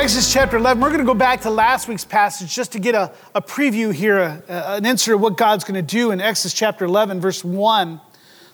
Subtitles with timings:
[0.00, 2.94] Exodus chapter 11, we're going to go back to last week's passage just to get
[2.94, 6.22] a, a preview here, a, a, an insert of what God's going to do in
[6.22, 8.00] Exodus chapter 11, verse 1.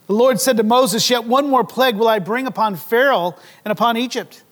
[0.09, 3.71] The Lord said to Moses, Yet one more plague will I bring upon Pharaoh and
[3.71, 4.43] upon Egypt.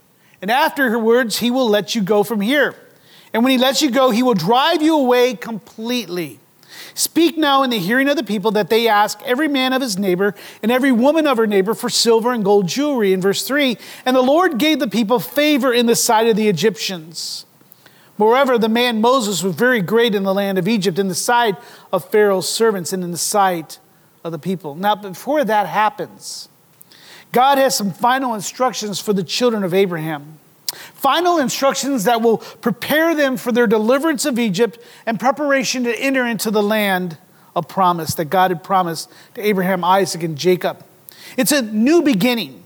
[0.40, 2.76] And afterwards, he will let you go from here.
[3.32, 6.38] And when he lets you go, he will drive you away completely.
[6.94, 9.98] Speak now in the hearing of the people that they ask every man of his
[9.98, 13.12] neighbor and every woman of her neighbor for silver and gold jewelry.
[13.12, 13.76] In verse 3,
[14.06, 17.46] and the Lord gave the people favor in the sight of the Egyptians.
[18.16, 21.56] Moreover, the man Moses was very great in the land of Egypt, in the sight
[21.92, 23.80] of Pharaoh's servants, and in the sight
[24.22, 24.76] of the people.
[24.76, 26.48] Now, before that happens,
[27.32, 30.38] God has some final instructions for the children of Abraham.
[30.74, 36.26] Final instructions that will prepare them for their deliverance of Egypt and preparation to enter
[36.26, 37.18] into the land
[37.56, 40.84] of promise that God had promised to Abraham, Isaac, and Jacob.
[41.36, 42.62] It's a new beginning.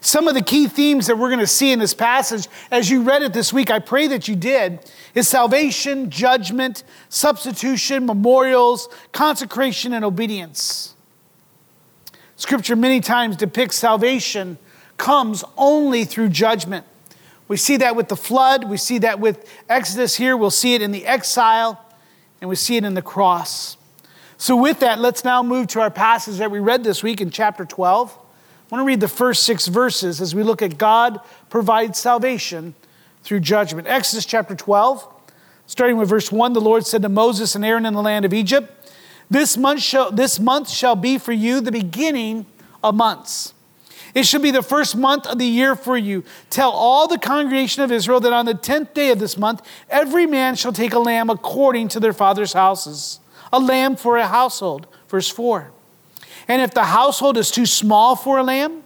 [0.00, 3.02] Some of the key themes that we're going to see in this passage, as you
[3.02, 4.78] read it this week, I pray that you did,
[5.14, 10.94] is salvation, judgment, substitution, memorials, consecration, and obedience.
[12.36, 14.58] Scripture many times depicts salvation
[14.96, 16.84] comes only through judgment.
[17.48, 20.82] We see that with the flood, we see that with Exodus here, we'll see it
[20.82, 21.80] in the exile,
[22.40, 23.76] and we see it in the cross.
[24.38, 27.30] So, with that, let's now move to our passage that we read this week in
[27.30, 28.10] chapter 12.
[28.10, 32.74] I want to read the first six verses as we look at God provides salvation
[33.22, 33.86] through judgment.
[33.86, 35.06] Exodus chapter 12,
[35.66, 38.34] starting with verse 1, the Lord said to Moses and Aaron in the land of
[38.34, 38.92] Egypt,
[39.30, 42.44] This month shall, this month shall be for you the beginning
[42.82, 43.54] of months.
[44.16, 46.24] It shall be the first month of the year for you.
[46.48, 49.60] Tell all the congregation of Israel that on the tenth day of this month,
[49.90, 53.20] every man shall take a lamb according to their father's houses,
[53.52, 54.86] a lamb for a household.
[55.10, 55.70] Verse 4.
[56.48, 58.84] And if the household is too small for a lamb,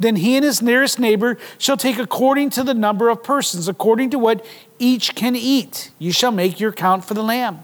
[0.00, 4.08] then he and his nearest neighbor shall take according to the number of persons, according
[4.08, 4.42] to what
[4.78, 5.90] each can eat.
[5.98, 7.62] You shall make your count for the lamb.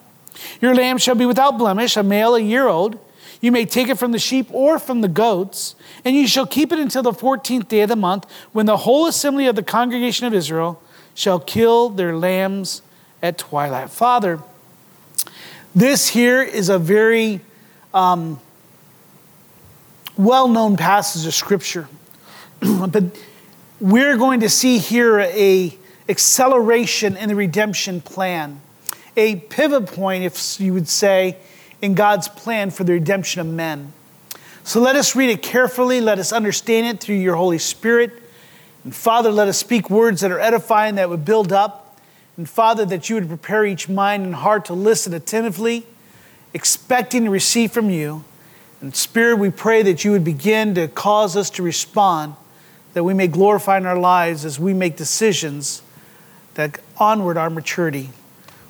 [0.60, 2.98] Your lamb shall be without blemish, a male a year old.
[3.40, 6.72] You may take it from the sheep or from the goats, and you shall keep
[6.72, 10.26] it until the 14th day of the month, when the whole assembly of the congregation
[10.26, 10.82] of Israel
[11.14, 12.82] shall kill their lambs
[13.22, 13.90] at twilight.
[13.90, 14.40] Father,
[15.74, 17.40] this here is a very
[17.94, 18.40] um,
[20.16, 21.88] well known passage of Scripture.
[22.60, 23.04] but
[23.80, 25.76] we're going to see here a
[26.08, 28.60] acceleration in the redemption plan,
[29.16, 31.36] a pivot point, if you would say,
[31.80, 33.92] in God's plan for the redemption of men.
[34.64, 36.00] So let us read it carefully.
[36.00, 38.22] Let us understand it through your Holy Spirit.
[38.84, 41.98] And Father, let us speak words that are edifying, that would build up.
[42.36, 45.86] And Father, that you would prepare each mind and heart to listen attentively,
[46.54, 48.24] expecting to receive from you.
[48.80, 52.36] And Spirit, we pray that you would begin to cause us to respond,
[52.92, 55.82] that we may glorify in our lives as we make decisions
[56.54, 58.10] that onward our maturity.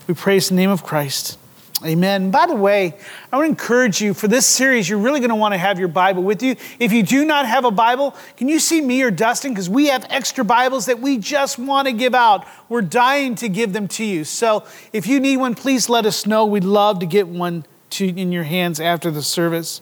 [0.06, 1.38] We praise the name of Christ.
[1.84, 2.32] Amen.
[2.32, 2.96] By the way,
[3.32, 5.86] I to encourage you for this series, you're really going to want to have your
[5.86, 6.56] Bible with you.
[6.80, 9.52] If you do not have a Bible, can you see me or Dustin?
[9.52, 12.44] Because we have extra Bibles that we just want to give out.
[12.68, 14.24] We're dying to give them to you.
[14.24, 16.46] So if you need one, please let us know.
[16.46, 19.80] We'd love to get one to, in your hands after the service.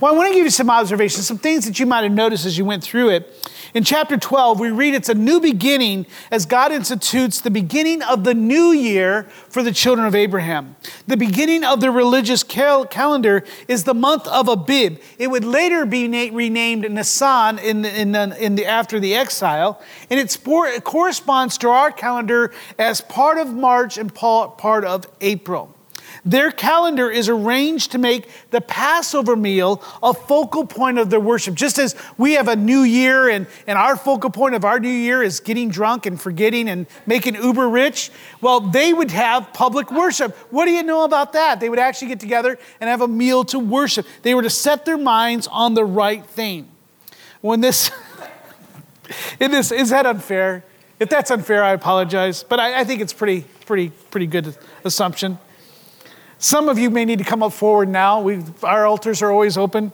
[0.00, 2.46] Well, I want to give you some observations, some things that you might have noticed
[2.46, 3.50] as you went through it.
[3.74, 8.22] In chapter 12, we read it's a new beginning as God institutes the beginning of
[8.22, 10.76] the new year for the children of Abraham.
[11.08, 15.00] The beginning of the religious cal- calendar is the month of Abib.
[15.18, 19.16] It would later be na- renamed Nisan in the, in, the, in the, after the
[19.16, 25.73] exile, and it corresponds to our calendar as part of March and part of April.
[26.26, 31.54] Their calendar is arranged to make the Passover meal a focal point of their worship.
[31.54, 34.88] Just as we have a new year and, and our focal point of our new
[34.88, 38.10] year is getting drunk and forgetting and making uber rich,
[38.40, 40.34] well, they would have public worship.
[40.50, 41.60] What do you know about that?
[41.60, 44.06] They would actually get together and have a meal to worship.
[44.22, 46.68] They were to set their minds on the right thing.
[47.42, 47.90] When this,
[49.40, 50.64] in this is that unfair?
[50.98, 52.42] If that's unfair, I apologize.
[52.42, 55.38] But I, I think it's pretty, pretty, pretty good assumption.
[56.44, 58.20] Some of you may need to come up forward now.
[58.20, 59.92] We, our altars are always open.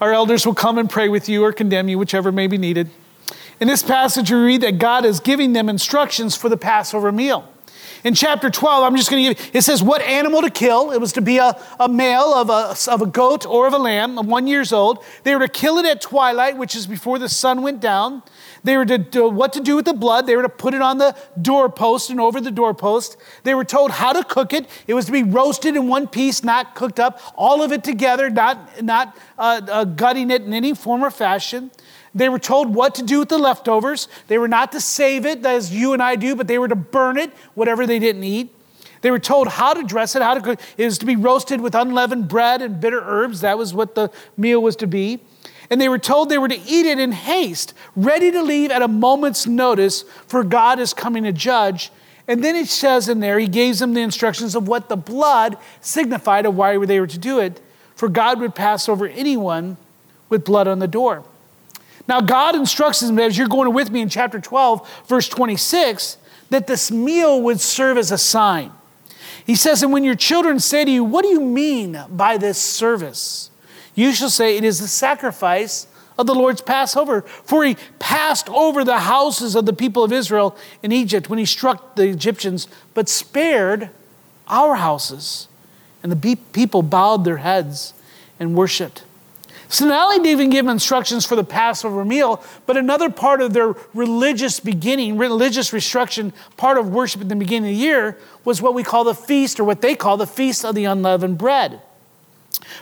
[0.00, 2.90] Our elders will come and pray with you or condemn you, whichever may be needed.
[3.58, 7.52] In this passage, we read that God is giving them instructions for the Passover meal.
[8.04, 10.92] In chapter 12, I'm just going to give it says what animal to kill.
[10.92, 13.78] It was to be a, a male of a, of a goat or of a
[13.78, 15.04] lamb, one years old.
[15.24, 18.22] They were to kill it at twilight, which is before the sun went down.
[18.64, 20.26] They were to do what to do with the blood.
[20.26, 23.16] They were to put it on the doorpost and over the doorpost.
[23.42, 24.68] They were told how to cook it.
[24.86, 28.30] It was to be roasted in one piece, not cooked up, all of it together,
[28.30, 31.70] not, not uh, uh, gutting it in any form or fashion.
[32.14, 34.06] They were told what to do with the leftovers.
[34.28, 36.76] They were not to save it as you and I do, but they were to
[36.76, 38.54] burn it, whatever they didn't eat.
[39.00, 40.60] They were told how to dress it, how to cook.
[40.76, 43.40] It was to be roasted with unleavened bread and bitter herbs.
[43.40, 45.20] That was what the meal was to be.
[45.72, 48.82] And they were told they were to eat it in haste, ready to leave at
[48.82, 51.90] a moment's notice, for God is coming to judge.
[52.28, 55.56] And then it says in there, he gives them the instructions of what the blood
[55.80, 57.58] signified of why they were to do it,
[57.94, 59.78] for God would pass over anyone
[60.28, 61.24] with blood on the door.
[62.06, 66.18] Now, God instructs them, as you're going with me in chapter 12, verse 26,
[66.50, 68.72] that this meal would serve as a sign.
[69.46, 72.58] He says, And when your children say to you, What do you mean by this
[72.58, 73.48] service?
[73.94, 75.86] You shall say, It is the sacrifice
[76.18, 77.22] of the Lord's Passover.
[77.22, 81.44] For he passed over the houses of the people of Israel in Egypt when he
[81.44, 83.90] struck the Egyptians, but spared
[84.48, 85.48] our houses.
[86.02, 87.94] And the people bowed their heads
[88.40, 89.04] and worshiped.
[89.68, 93.40] So not only did he even give instructions for the Passover meal, but another part
[93.40, 98.18] of their religious beginning, religious restriction, part of worship at the beginning of the year
[98.44, 101.38] was what we call the feast, or what they call the feast of the unleavened
[101.38, 101.80] bread.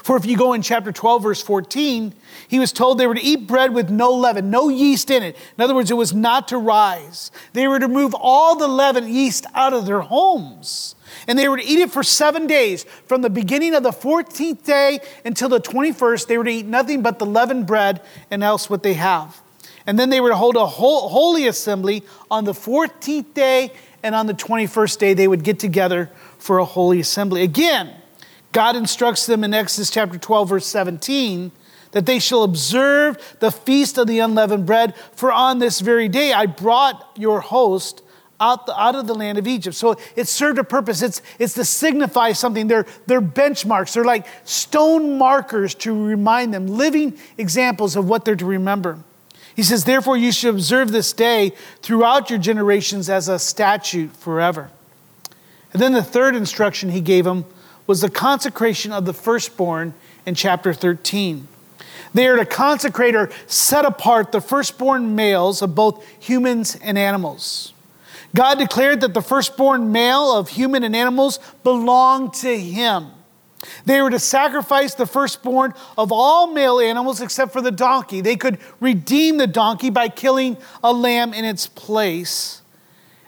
[0.02, 2.14] For if you go in chapter 12, verse 14,
[2.48, 5.36] he was told they were to eat bread with no leaven, no yeast in it.
[5.56, 7.30] In other words, it was not to rise.
[7.52, 10.94] They were to move all the leaven yeast out of their homes.
[11.26, 12.84] And they were to eat it for seven days.
[13.06, 17.02] From the beginning of the 14th day until the 21st, they were to eat nothing
[17.02, 18.00] but the leavened bread
[18.30, 19.40] and else what they have.
[19.86, 23.72] And then they were to hold a holy assembly on the 14th day,
[24.02, 27.42] and on the 21st day, they would get together for a holy assembly.
[27.42, 27.94] Again,
[28.52, 31.52] God instructs them in Exodus chapter 12, verse 17,
[31.92, 36.32] that they shall observe the feast of the unleavened bread, for on this very day
[36.32, 38.02] I brought your host
[38.40, 39.76] out, the, out of the land of Egypt.
[39.76, 41.02] So it served a purpose.
[41.02, 42.66] It's, it's to signify something.
[42.66, 43.92] They're, they're benchmarks.
[43.92, 48.98] They're like stone markers to remind them, living examples of what they're to remember.
[49.54, 54.70] He says, Therefore, you should observe this day throughout your generations as a statute forever.
[55.72, 57.44] And then the third instruction he gave them
[57.90, 59.92] was the consecration of the firstborn
[60.24, 61.48] in chapter 13.
[62.14, 67.72] They are to consecrate or set apart the firstborn males of both humans and animals.
[68.32, 73.08] God declared that the firstborn male of human and animals belonged to him.
[73.86, 78.20] They were to sacrifice the firstborn of all male animals except for the donkey.
[78.20, 82.59] They could redeem the donkey by killing a lamb in its place.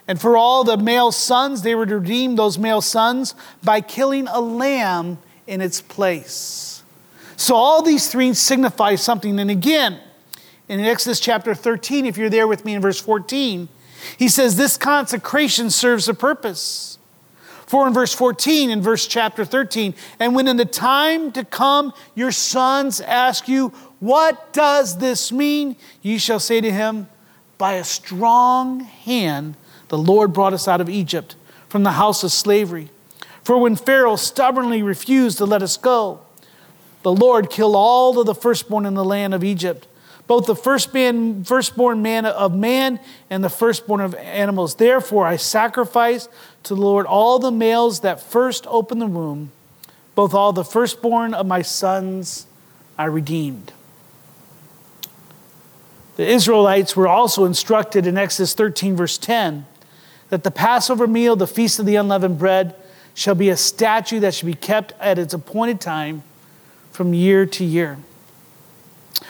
[0.07, 4.27] And for all the male sons, they were to redeem those male sons by killing
[4.27, 5.17] a lamb
[5.47, 6.83] in its place.
[7.37, 9.39] So all these three signify something.
[9.39, 9.99] And again,
[10.67, 13.69] in Exodus chapter 13, if you're there with me in verse 14,
[14.17, 16.97] he says this consecration serves a purpose.
[17.65, 21.93] For in verse 14, in verse chapter 13, and when in the time to come
[22.13, 23.69] your sons ask you,
[23.99, 25.77] What does this mean?
[26.01, 27.07] You shall say to him,
[27.57, 29.55] By a strong hand
[29.93, 31.35] the Lord brought us out of Egypt
[31.69, 32.89] from the house of slavery.
[33.43, 36.21] For when Pharaoh stubbornly refused to let us go,
[37.03, 39.85] the Lord killed all of the firstborn in the land of Egypt
[40.25, 44.73] both the firstborn, firstborn man of man and the firstborn of animals.
[44.73, 46.27] Therefore, I sacrifice
[46.63, 49.51] to the Lord all the males that first opened the womb,
[50.15, 52.47] both all the firstborn of my sons
[52.97, 53.73] I redeemed.
[56.15, 59.65] The Israelites were also instructed in Exodus 13, verse 10,
[60.33, 62.73] that the Passover meal, the feast of the unleavened bread,
[63.13, 66.23] shall be a statute that should be kept at its appointed time
[66.89, 67.99] from year to year.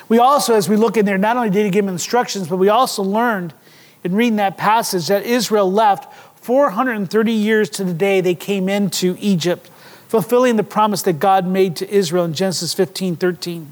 [0.07, 2.55] We also, as we look in there, not only did he give them instructions, but
[2.55, 3.53] we also learned
[4.05, 9.17] in reading that passage that Israel left 430 years to the day they came into
[9.19, 9.69] Egypt,
[10.07, 13.67] fulfilling the promise that God made to Israel in Genesis 15 13.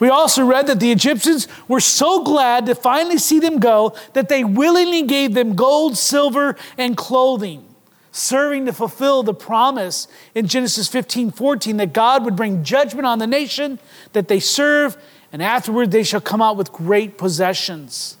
[0.00, 4.28] We also read that the Egyptians were so glad to finally see them go that
[4.28, 7.64] they willingly gave them gold, silver, and clothing,
[8.12, 13.18] serving to fulfill the promise in Genesis 15 14 that God would bring judgment on
[13.18, 13.78] the nation
[14.12, 14.96] that they serve
[15.32, 18.16] and afterward they shall come out with great possessions.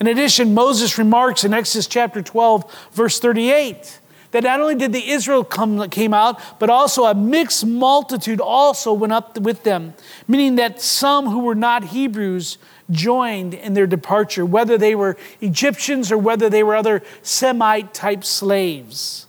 [0.00, 4.00] In addition, Moses remarks in Exodus chapter 12, verse 38,
[4.32, 8.92] that not only did the Israel come came out, but also a mixed multitude also
[8.92, 9.94] went up with them,
[10.28, 12.58] meaning that some who were not Hebrews
[12.90, 18.24] joined in their departure, whether they were Egyptians or whether they were other Semite type
[18.24, 19.26] slaves.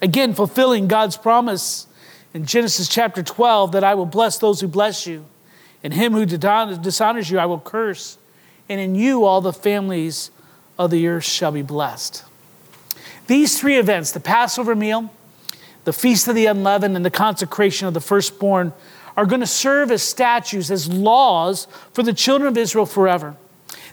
[0.00, 1.86] Again, fulfilling God's promise
[2.34, 5.24] in Genesis chapter 12 that I will bless those who bless you,
[5.82, 8.18] and him who dishonors you I will curse,
[8.68, 10.30] and in you all the families
[10.78, 12.24] of the earth shall be blessed.
[13.28, 15.10] These three events, the Passover meal,
[15.84, 18.72] the Feast of the Unleavened, and the consecration of the firstborn,
[19.16, 23.36] are going to serve as statutes, as laws for the children of Israel forever.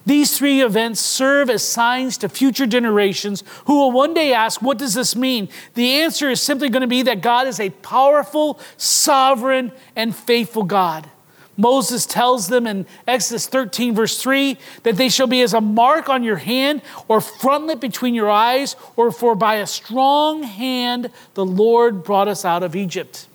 [0.06, 4.78] These three events serve as signs to future generations who will one day ask, What
[4.78, 5.50] does this mean?
[5.74, 10.64] The answer is simply going to be that God is a powerful, sovereign, and faithful
[10.64, 11.10] God.
[11.58, 16.10] Moses tells them in Exodus 13, verse 3, that they shall be as a mark
[16.10, 21.46] on your hand or frontlet between your eyes, or for by a strong hand the
[21.46, 23.28] Lord brought us out of Egypt.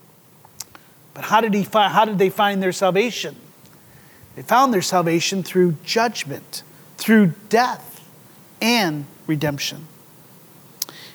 [1.14, 3.36] But how did, he find, how did they find their salvation?
[4.36, 6.62] They found their salvation through judgment,
[6.96, 8.08] through death,
[8.60, 9.86] and redemption.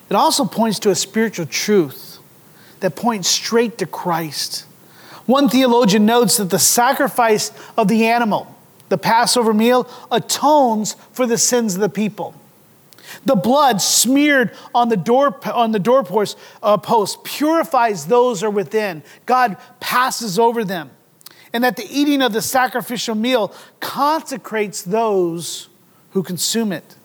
[0.09, 2.19] It also points to a spiritual truth
[2.79, 4.65] that points straight to Christ.
[5.25, 8.53] One theologian notes that the sacrifice of the animal,
[8.89, 12.35] the Passover meal, atones for the sins of the people.
[13.23, 18.51] The blood smeared on the door on the doorpost uh, post purifies those who are
[18.51, 19.03] within.
[19.25, 20.91] God passes over them
[21.53, 25.69] and that the eating of the sacrificial meal consecrates those
[26.11, 26.95] who consume it.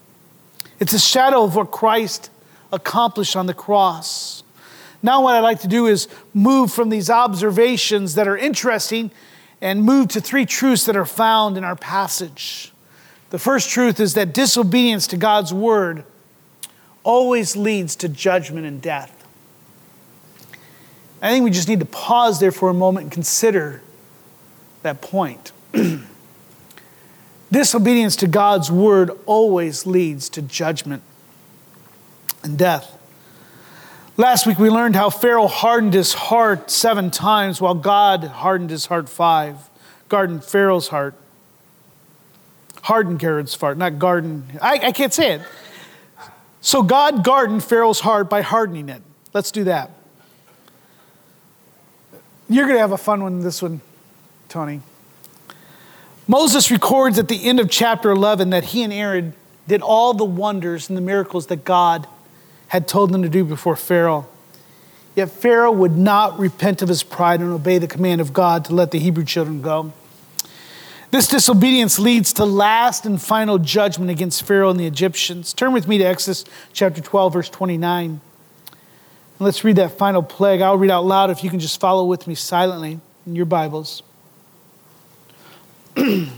[0.81, 2.31] It's a shadow of what Christ
[2.73, 4.43] accomplished on the cross.
[5.03, 9.11] Now, what I'd like to do is move from these observations that are interesting
[9.61, 12.73] and move to three truths that are found in our passage.
[13.31, 16.05] The first truth is that disobedience to God's word
[17.03, 19.17] always leads to judgment and death.
[21.23, 23.83] I think we just need to pause there for a moment and consider
[24.83, 25.53] that point.
[27.53, 31.03] Disobedience to God's word always leads to judgment
[32.43, 32.97] and death.
[34.21, 38.85] Last week we learned how Pharaoh hardened his heart seven times while God hardened his
[38.85, 39.71] heart five.
[40.11, 41.15] Garden Pharaoh's heart.
[42.83, 44.45] Hardened Garrett's heart, not garden.
[44.61, 45.43] I, I can't say it.
[46.61, 49.01] So God gardened Pharaoh's heart by hardening it.
[49.33, 49.91] Let's do that.
[52.47, 53.81] You're going to have a fun one this one.
[54.51, 54.83] Tony.
[56.29, 59.33] Moses records at the end of chapter 11 that he and Aaron
[59.67, 62.07] did all the wonders and the miracles that God
[62.71, 64.29] had told them to do before Pharaoh.
[65.17, 68.75] Yet Pharaoh would not repent of his pride and obey the command of God to
[68.75, 69.93] let the Hebrew children go.
[71.11, 75.53] This disobedience leads to last and final judgment against Pharaoh and the Egyptians.
[75.53, 78.11] Turn with me to Exodus chapter 12, verse 29.
[78.11, 78.21] And
[79.41, 80.61] let's read that final plague.
[80.61, 84.05] I'll read out loud if you can just follow with me silently in your Bibles.
[85.97, 86.31] in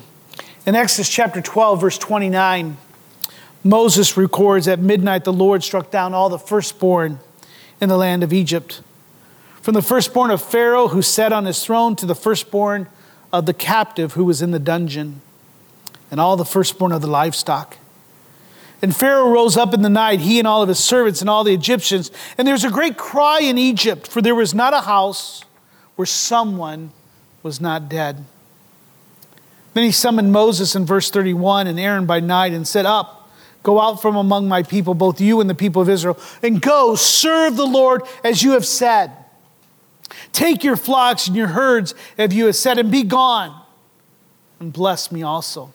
[0.67, 2.79] Exodus chapter 12, verse 29,
[3.64, 7.19] Moses records at midnight the Lord struck down all the firstborn
[7.81, 8.83] in the land of Egypt.
[9.61, 12.88] From the firstborn of Pharaoh who sat on his throne to the firstborn
[13.33, 15.21] of the captive who was in the dungeon,
[16.11, 17.78] and all the firstborn of the livestock.
[18.83, 21.45] And Pharaoh rose up in the night, he and all of his servants and all
[21.45, 22.11] the Egyptians.
[22.37, 25.45] And there was a great cry in Egypt, for there was not a house
[25.97, 26.90] where someone
[27.42, 28.25] was not dead.
[29.73, 33.22] Then he summoned Moses in verse 31 and Aaron by night and said, Up,
[33.62, 36.95] go out from among my people, both you and the people of Israel, and go
[36.95, 39.12] serve the Lord as you have said.
[40.33, 43.61] Take your flocks and your herds as you have said, and be gone,
[44.61, 45.73] and bless me also.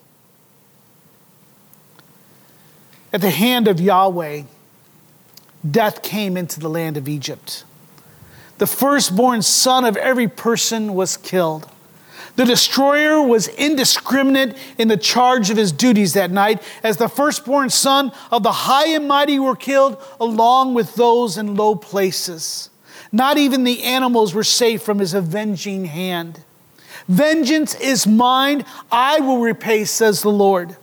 [3.13, 4.43] At the hand of Yahweh,
[5.69, 7.63] death came into the land of Egypt.
[8.57, 11.69] The firstborn son of every person was killed.
[12.37, 17.71] The destroyer was indiscriminate in the charge of his duties that night, as the firstborn
[17.71, 22.69] son of the high and mighty were killed, along with those in low places.
[23.11, 26.43] Not even the animals were safe from his avenging hand.
[27.07, 30.77] Vengeance is mine, I will repay, says the Lord.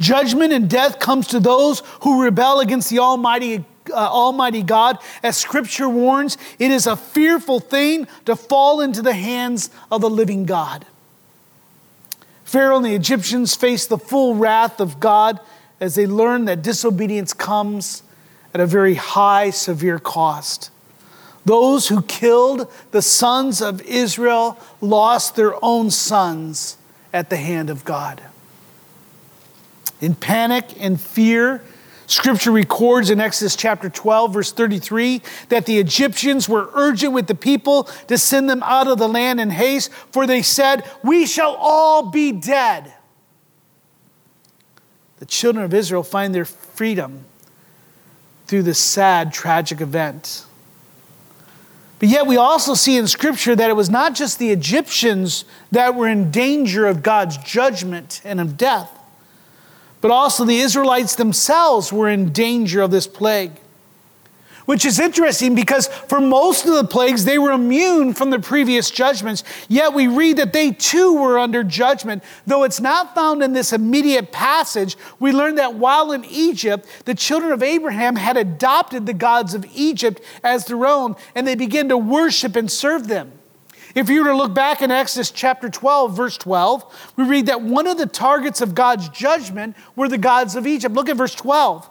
[0.00, 4.98] Judgment and death comes to those who rebel against the Almighty uh, Almighty God.
[5.22, 10.10] As Scripture warns, it is a fearful thing to fall into the hands of the
[10.10, 10.86] living God.
[12.44, 15.38] Pharaoh and the Egyptians faced the full wrath of God
[15.78, 18.02] as they learned that disobedience comes
[18.52, 20.70] at a very high, severe cost.
[21.44, 26.76] Those who killed the sons of Israel lost their own sons
[27.12, 28.20] at the hand of God.
[30.00, 31.62] In panic and fear,
[32.10, 37.36] Scripture records in Exodus chapter 12, verse 33, that the Egyptians were urgent with the
[37.36, 41.54] people to send them out of the land in haste, for they said, We shall
[41.54, 42.92] all be dead.
[45.20, 47.26] the children of Israel find their freedom
[48.46, 50.46] through this sad, tragic event.
[52.00, 55.94] But yet, we also see in Scripture that it was not just the Egyptians that
[55.94, 58.90] were in danger of God's judgment and of death,
[60.00, 63.52] but also the Israelites themselves were in danger of this plague
[64.70, 68.88] which is interesting because for most of the plagues, they were immune from the previous
[68.88, 69.42] judgments.
[69.68, 72.22] Yet we read that they too were under judgment.
[72.46, 77.16] Though it's not found in this immediate passage, we learn that while in Egypt, the
[77.16, 81.88] children of Abraham had adopted the gods of Egypt as their own, and they began
[81.88, 83.32] to worship and serve them.
[83.94, 87.62] If you were to look back in Exodus chapter 12, verse 12, we read that
[87.62, 90.94] one of the targets of God's judgment were the gods of Egypt.
[90.94, 91.88] Look at verse 12.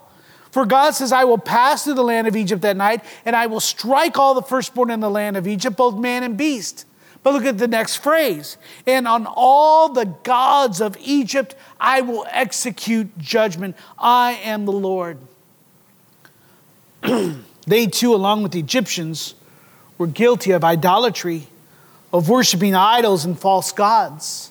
[0.50, 3.46] For God says, I will pass through the land of Egypt that night, and I
[3.46, 6.86] will strike all the firstborn in the land of Egypt, both man and beast.
[7.22, 8.56] But look at the next phrase.
[8.86, 13.76] And on all the gods of Egypt I will execute judgment.
[13.98, 15.18] I am the Lord.
[17.66, 19.34] they too, along with the Egyptians,
[19.98, 21.48] were guilty of idolatry,
[22.12, 24.50] of worshiping idols and false gods.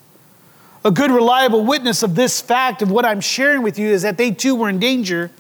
[0.85, 4.17] A good, reliable witness of this fact, of what I'm sharing with you, is that
[4.17, 5.31] they too were in danger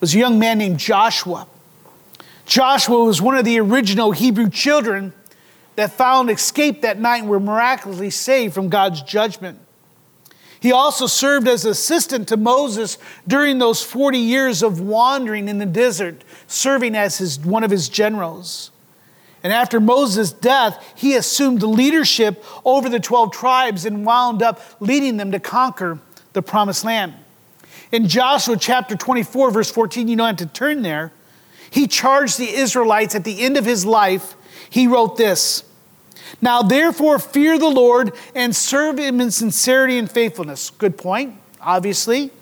[0.00, 1.46] was a young man named Joshua.
[2.44, 5.12] Joshua was one of the original Hebrew children
[5.76, 9.58] that found escape that night and were miraculously saved from God's judgment.
[10.58, 12.98] He also served as assistant to Moses
[13.28, 17.88] during those 40 years of wandering in the desert, serving as his, one of his
[17.88, 18.70] generals.
[19.46, 25.18] And after Moses' death, he assumed leadership over the 12 tribes and wound up leading
[25.18, 26.00] them to conquer
[26.32, 27.14] the promised land.
[27.92, 31.12] In Joshua chapter 24, verse 14, you don't have to turn there.
[31.70, 34.34] He charged the Israelites at the end of his life.
[34.68, 35.62] He wrote this
[36.42, 40.70] Now therefore, fear the Lord and serve him in sincerity and faithfulness.
[40.70, 42.32] Good point, obviously.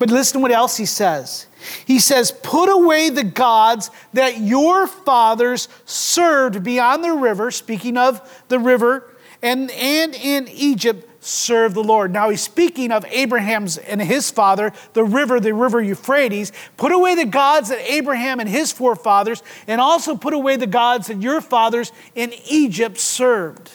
[0.00, 1.46] But listen to what else he says.
[1.84, 8.44] He says, Put away the gods that your fathers served beyond the river, speaking of
[8.48, 9.10] the river,
[9.42, 12.12] and, and in Egypt serve the Lord.
[12.12, 16.52] Now he's speaking of Abraham's and his father, the river, the river Euphrates.
[16.76, 21.08] Put away the gods that Abraham and his forefathers, and also put away the gods
[21.08, 23.70] that your fathers in Egypt served.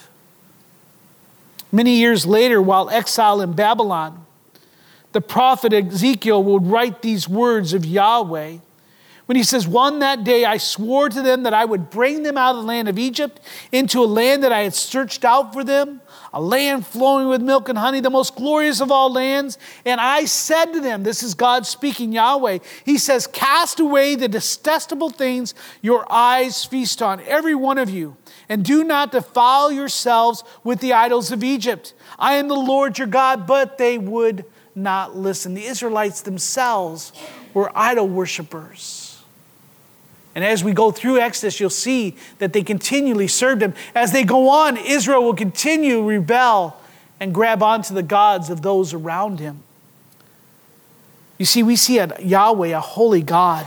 [1.72, 4.23] Many years later, while exiled in Babylon,
[5.14, 8.58] the prophet Ezekiel would write these words of Yahweh
[9.26, 12.38] when he says, One that day I swore to them that I would bring them
[12.38, 13.40] out of the land of Egypt
[13.72, 16.02] into a land that I had searched out for them,
[16.34, 19.58] a land flowing with milk and honey, the most glorious of all lands.
[19.86, 22.60] And I said to them, This is God speaking, Yahweh.
[22.84, 28.18] He says, Cast away the detestable things your eyes feast on, every one of you,
[28.50, 31.94] and do not defile yourselves with the idols of Egypt.
[32.20, 34.44] I am the Lord your God, but they would
[34.76, 35.54] not listen.
[35.54, 37.14] The Israelites themselves
[37.54, 39.22] were idol worshippers.
[40.36, 43.74] And as we go through Exodus, you'll see that they continually served him.
[43.94, 46.80] As they go on, Israel will continue to rebel
[47.20, 49.64] and grab onto the gods of those around him.
[51.38, 53.66] You see, we see at Yahweh a holy God,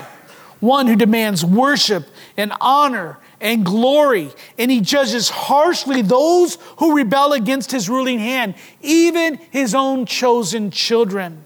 [0.61, 7.33] one who demands worship and honor and glory, and he judges harshly those who rebel
[7.33, 11.44] against his ruling hand, even his own chosen children.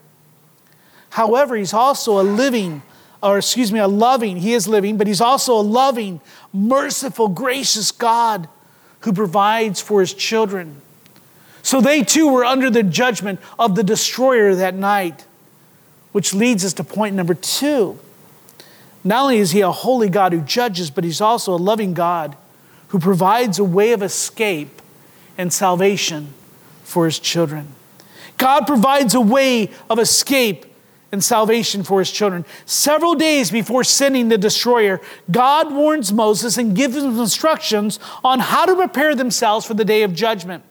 [1.10, 2.82] However, he's also a living
[3.22, 6.20] or excuse me, a loving, he is living, but he's also a loving,
[6.52, 8.48] merciful, gracious God
[9.00, 10.80] who provides for his children.
[11.62, 15.26] So they too were under the judgment of the destroyer that night,
[16.12, 17.98] which leads us to point number two.
[19.02, 22.36] Not only is he a holy God who judges, but he's also a loving God
[22.88, 24.82] who provides a way of escape
[25.38, 26.34] and salvation
[26.82, 27.68] for his children.
[28.36, 30.66] God provides a way of escape
[31.12, 32.44] and salvation for his children.
[32.66, 38.66] Several days before sending the destroyer, God warns Moses and gives him instructions on how
[38.66, 40.64] to prepare themselves for the day of judgment.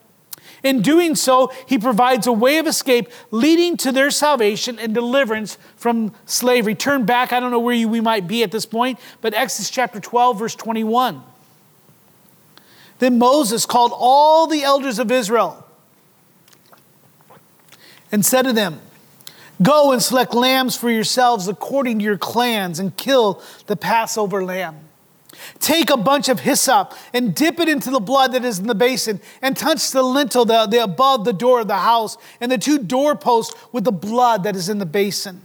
[0.63, 5.58] In doing so, he provides a way of escape leading to their salvation and deliverance
[5.76, 6.76] from slavery.
[6.76, 9.69] Turn back, I don't know where you, we might be at this point, but Exodus
[9.69, 11.24] chapter 12, verse 21.
[13.00, 15.65] Then Moses called all the elders of Israel
[18.12, 18.82] and said to them,
[19.62, 24.88] Go and select lambs for yourselves according to your clans and kill the Passover lamb.
[25.60, 28.75] Take a bunch of hyssop and dip it into the blood that is in the
[28.75, 32.58] basin and touch the lintel the, the above the door of the house and the
[32.58, 35.41] two doorposts with the blood that is in the basin.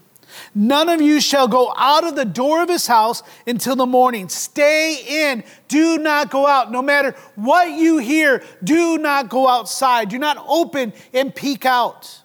[0.55, 4.29] None of you shall go out of the door of his house until the morning.
[4.29, 5.45] Stay in.
[5.69, 6.71] Do not go out.
[6.71, 10.09] No matter what you hear, do not go outside.
[10.09, 12.21] Do not open and peek out.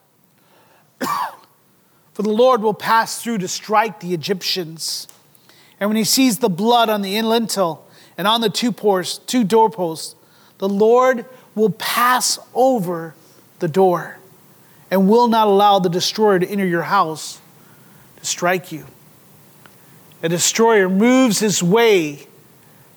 [2.14, 5.08] For the Lord will pass through to strike the Egyptians.
[5.80, 7.86] And when he sees the blood on the lintel
[8.18, 10.16] and on the two, posts, two doorposts,
[10.58, 13.16] the Lord will pass over
[13.60, 14.18] the door
[14.92, 17.40] and will not allow the destroyer to enter your house
[18.18, 18.86] to strike you.
[20.22, 22.28] A destroyer moves his way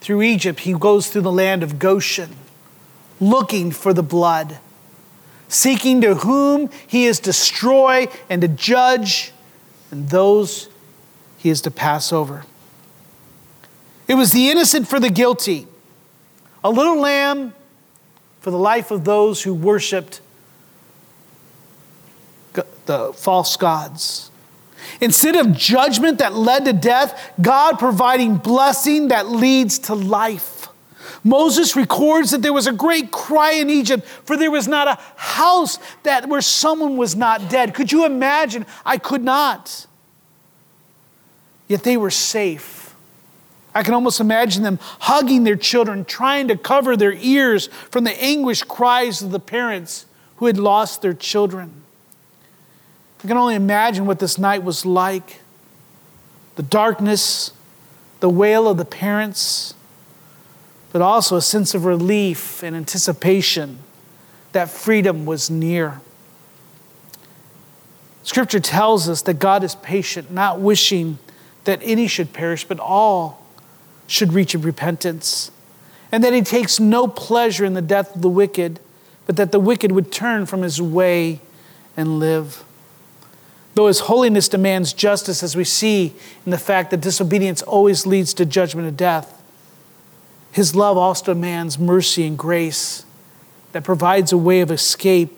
[0.01, 0.61] through Egypt.
[0.61, 2.35] He goes through the land of Goshen,
[3.21, 4.59] looking for the blood
[5.53, 9.33] seeking to whom he is to destroy and to judge,
[9.91, 10.69] and those
[11.37, 12.45] he is to pass over.
[14.09, 15.67] It was the innocent for the guilty,
[16.63, 17.55] a little lamb
[18.41, 20.21] for the life of those who worshiped
[22.87, 24.31] the false gods.
[25.01, 30.69] Instead of judgment that led to death, God providing blessing that leads to life.
[31.25, 34.99] Moses records that there was a great cry in Egypt, for there was not a
[35.17, 37.75] house that where someone was not dead.
[37.75, 38.67] Could you imagine?
[38.85, 39.87] I could not.
[41.69, 42.82] Yet they were safe.
[43.75, 48.23] I can almost imagine them hugging their children, trying to cover their ears from the
[48.23, 50.07] anguished cries of the parents
[50.37, 51.83] who had lost their children.
[53.25, 55.41] I can only imagine what this night was like
[56.57, 57.53] the darkness,
[58.21, 59.75] the wail of the parents
[60.93, 63.79] but also a sense of relief and anticipation
[64.53, 66.01] that freedom was near.
[68.23, 71.19] Scripture tells us that God is patient, not wishing
[71.65, 73.42] that any should perish, but all
[74.13, 75.51] should reach of repentance.
[76.13, 78.79] And that he takes no pleasure in the death of the wicked,
[79.25, 81.41] but that the wicked would turn from his way
[81.97, 82.63] and live.
[83.75, 86.13] Though his holiness demands justice, as we see
[86.45, 89.43] in the fact that disobedience always leads to judgment of death,
[90.53, 93.07] his love also demands mercy and grace
[93.73, 95.35] that provides a way of escape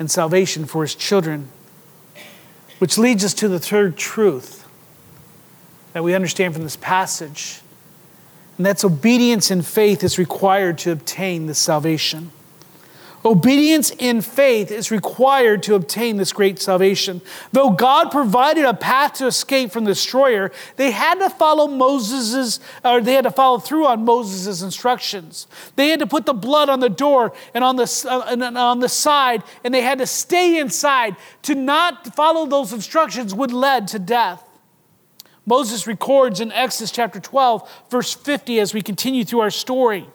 [0.00, 1.48] and salvation for his children.
[2.80, 4.65] Which leads us to the third truth
[5.96, 7.62] that we understand from this passage,
[8.58, 12.30] and that's obedience and faith is required to obtain this salvation.
[13.24, 17.22] Obedience in faith is required to obtain this great salvation.
[17.52, 22.60] Though God provided a path to escape from the destroyer, they had to follow Moses's,
[22.84, 25.46] or they had to follow through on Moses' instructions.
[25.76, 28.80] They had to put the blood on the door and on the, uh, and on
[28.80, 31.16] the side, and they had to stay inside.
[31.44, 34.45] To not follow those instructions would lead to death.
[35.46, 40.08] Moses records in Exodus chapter 12, verse 50, as we continue through our story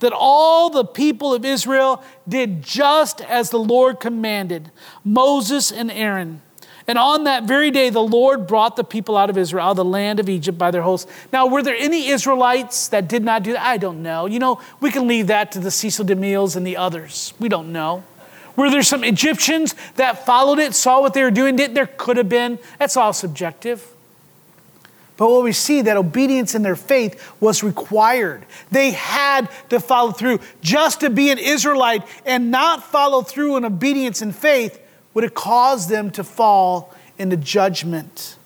[0.00, 4.70] that all the people of Israel did just as the Lord commanded
[5.04, 6.42] Moses and Aaron.
[6.88, 9.76] And on that very day, the Lord brought the people out of Israel, out of
[9.76, 11.10] the land of Egypt by their hosts.
[11.32, 13.62] Now, were there any Israelites that did not do that?
[13.62, 14.26] I don't know.
[14.26, 17.34] You know, we can leave that to the Cecil DeMille's and the others.
[17.40, 18.04] We don't know.
[18.54, 21.56] Were there some Egyptians that followed it, saw what they were doing?
[21.56, 22.58] Did There could have been.
[22.78, 23.95] That's all subjective.
[25.16, 28.44] But what we see that obedience in their faith was required.
[28.70, 30.40] They had to follow through.
[30.60, 34.80] Just to be an Israelite and not follow through in obedience and faith
[35.14, 38.36] would have caused them to fall into judgment.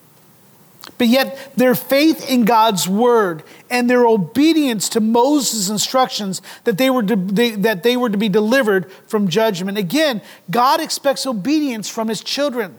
[0.97, 6.89] But yet, their faith in God's word and their obedience to Moses' instructions that they,
[6.89, 9.77] were to, they, that they were to be delivered from judgment.
[9.77, 12.75] Again, God expects obedience from his children.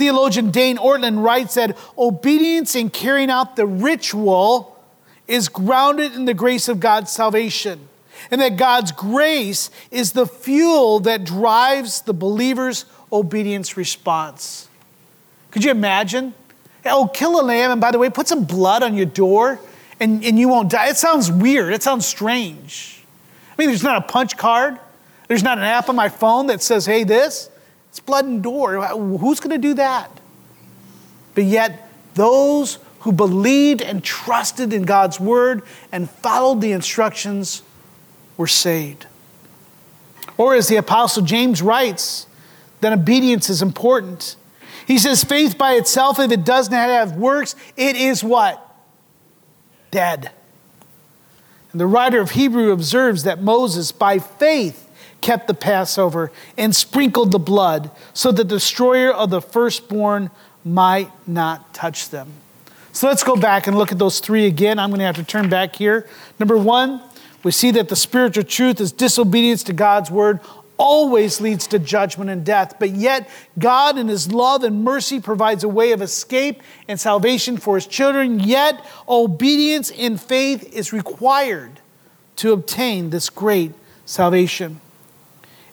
[0.00, 4.82] Theologian Dane Ortlund writes that obedience in carrying out the ritual
[5.28, 7.86] is grounded in the grace of God's salvation,
[8.30, 14.70] and that God's grace is the fuel that drives the believer's obedience response.
[15.50, 16.32] Could you imagine?
[16.86, 19.60] Oh, kill a lamb, and by the way, put some blood on your door,
[20.00, 20.88] and, and you won't die.
[20.88, 21.74] It sounds weird.
[21.74, 23.04] It sounds strange.
[23.52, 24.78] I mean, there's not a punch card,
[25.28, 27.50] there's not an app on my phone that says, hey, this.
[27.90, 28.86] It's blood and door.
[28.86, 30.10] Who's going to do that?
[31.34, 37.62] But yet, those who believed and trusted in God's word and followed the instructions
[38.36, 39.06] were saved.
[40.36, 42.26] Or, as the Apostle James writes,
[42.80, 44.36] that obedience is important.
[44.86, 48.66] He says, faith by itself, if it does not have works, it is what?
[49.90, 50.30] Dead.
[51.72, 54.89] And the writer of Hebrew observes that Moses, by faith,
[55.20, 60.30] kept the Passover and sprinkled the blood so the destroyer of the firstborn
[60.64, 62.32] might not touch them.
[62.92, 64.78] So let's go back and look at those three again.
[64.78, 66.08] I'm going to have to turn back here.
[66.38, 67.00] Number one,
[67.42, 70.40] we see that the spiritual truth is disobedience to God's word
[70.76, 72.76] always leads to judgment and death.
[72.78, 73.28] But yet,
[73.58, 77.86] God, in His love and mercy, provides a way of escape and salvation for His
[77.86, 78.40] children.
[78.40, 81.80] Yet, obedience in faith is required
[82.36, 83.72] to obtain this great
[84.06, 84.80] salvation.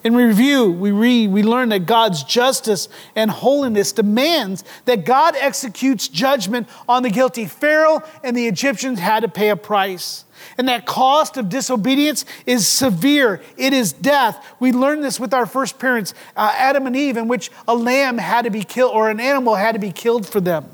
[0.04, 6.06] In review, we read, we learn that God's justice and holiness demands that God executes
[6.06, 7.46] judgment on the guilty.
[7.46, 10.24] Pharaoh and the Egyptians had to pay a price.
[10.56, 13.42] And that cost of disobedience is severe.
[13.56, 14.44] It is death.
[14.60, 18.18] We learned this with our first parents, uh, Adam and Eve, in which a lamb
[18.18, 20.66] had to be killed or an animal had to be killed for them.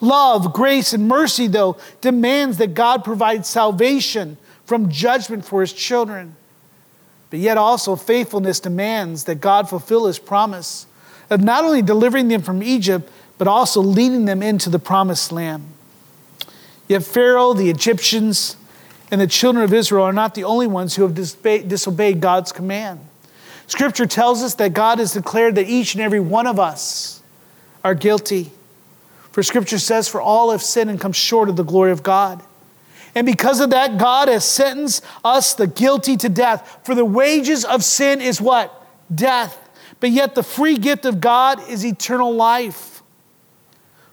[0.00, 6.36] Love, grace, and mercy, though, demands that God provides salvation from judgment for his children.
[7.30, 10.86] But yet also faithfulness demands that God fulfill his promise
[11.28, 15.64] of not only delivering them from Egypt, but also leading them into the promised land.
[16.88, 18.56] Yet Pharaoh, the Egyptians,
[19.10, 23.00] and the children of Israel are not the only ones who have disobeyed God's command.
[23.66, 27.20] Scripture tells us that God has declared that each and every one of us
[27.82, 28.52] are guilty.
[29.32, 32.42] For Scripture says, For all have sinned and come short of the glory of God.
[33.16, 36.80] And because of that, God has sentenced us, the guilty, to death.
[36.84, 38.86] For the wages of sin is what?
[39.12, 39.58] Death.
[40.00, 43.02] But yet the free gift of God is eternal life.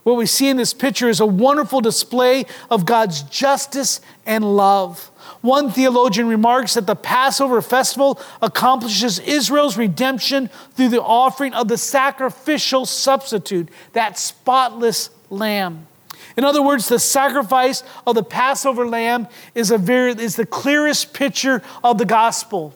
[0.04, 5.12] What we see in this picture is a wonderful display of God's justice and love.
[5.42, 11.78] One theologian remarks that the Passover festival accomplishes Israel's redemption through the offering of the
[11.78, 15.88] sacrificial substitute, that spotless lamb.
[16.36, 21.13] In other words, the sacrifice of the Passover lamb is, a very, is the clearest
[21.13, 22.74] picture of the gospel.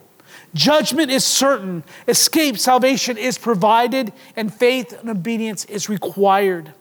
[0.53, 6.73] Judgment is certain, escape, salvation is provided, and faith and obedience is required.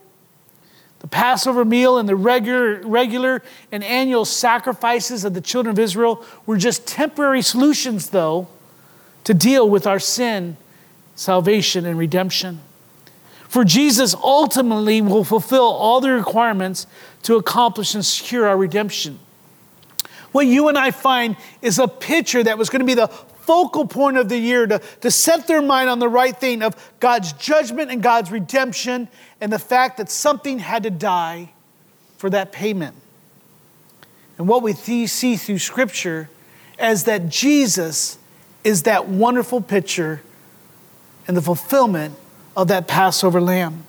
[1.01, 6.25] The Passover meal and the regular, regular and annual sacrifices of the children of Israel
[6.47, 8.49] were just temporary solutions, though,
[9.25, 10.57] to deal with our sin,
[11.15, 12.61] salvation, and redemption.
[13.49, 16.87] For Jesus ultimately will fulfill all the requirements
[17.23, 19.19] to accomplish and secure our redemption.
[20.33, 23.87] What you and I find is a picture that was going to be the focal
[23.87, 27.33] point of the year to, to set their mind on the right thing of God's
[27.35, 29.09] judgment and God's redemption
[29.41, 31.53] and the fact that something had to die
[32.19, 32.97] for that payment.
[34.37, 36.29] And what we see through Scripture
[36.79, 38.19] is that Jesus
[38.65, 40.23] is that wonderful picture
[41.29, 42.17] and the fulfillment
[42.57, 43.85] of that Passover lamb.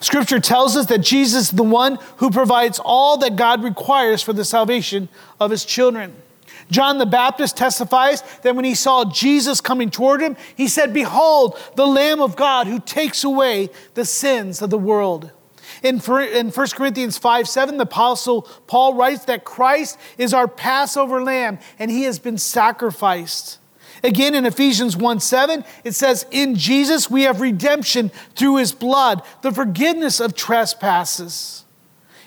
[0.00, 4.32] Scripture tells us that Jesus is the one who provides all that God requires for
[4.32, 5.08] the salvation
[5.40, 6.14] of his children.
[6.70, 11.58] John the Baptist testifies that when he saw Jesus coming toward him, he said, Behold,
[11.76, 15.30] the Lamb of God who takes away the sins of the world.
[15.82, 21.22] In, in 1 Corinthians 5 7, the Apostle Paul writes that Christ is our Passover
[21.22, 23.58] lamb and he has been sacrificed.
[24.02, 29.22] Again, in Ephesians 1 7, it says, In Jesus we have redemption through his blood,
[29.42, 31.64] the forgiveness of trespasses.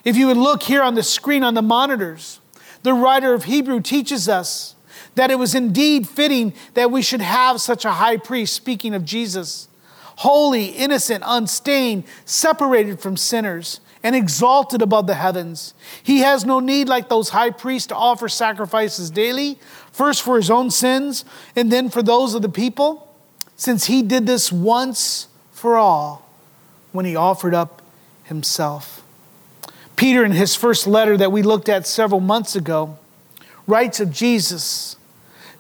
[0.04, 2.40] If you would look here on the screen on the monitors,
[2.84, 4.76] the writer of Hebrew teaches us
[5.16, 9.06] that it was indeed fitting that we should have such a high priest, speaking of
[9.06, 9.68] Jesus,
[10.18, 15.74] holy, innocent, unstained, separated from sinners, and exalted above the heavens.
[16.02, 19.60] He has no need, like those high priests, to offer sacrifices daily,
[19.92, 23.16] first for his own sins and then for those of the people,
[23.56, 26.28] since he did this once for all
[26.92, 27.82] when he offered up
[28.24, 29.04] himself.
[29.96, 32.98] Peter, in his first letter that we looked at several months ago,
[33.68, 34.96] writes of Jesus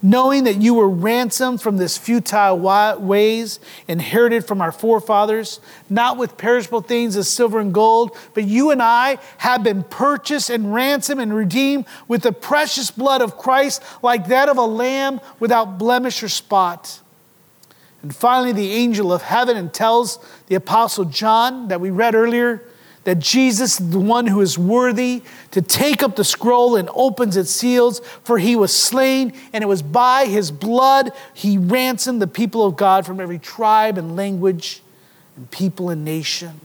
[0.01, 2.57] knowing that you were ransomed from this futile
[2.99, 5.59] ways inherited from our forefathers,
[5.89, 10.49] not with perishable things as silver and gold, but you and I have been purchased
[10.49, 15.21] and ransomed and redeemed with the precious blood of Christ, like that of a lamb
[15.39, 16.99] without blemish or spot.
[18.01, 22.63] And finally, the angel of heaven and tells the apostle John that we read earlier
[23.03, 27.35] that Jesus is the one who is worthy to take up the scroll and opens
[27.35, 32.27] its seals, for he was slain, and it was by his blood he ransomed the
[32.27, 34.81] people of God from every tribe and language
[35.35, 36.61] and people and nation.